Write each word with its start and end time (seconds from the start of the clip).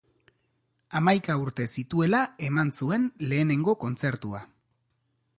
Hamaika 0.99 1.33
urte 1.41 1.67
zituela 1.81 2.21
eman 2.47 2.71
zuen 2.85 3.05
lehenengo 3.33 3.75
kontzertua. 3.83 4.41